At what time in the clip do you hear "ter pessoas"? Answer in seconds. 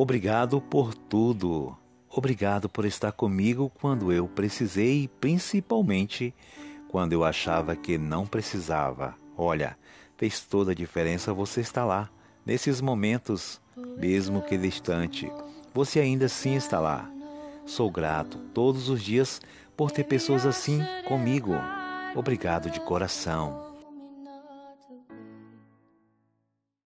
19.90-20.46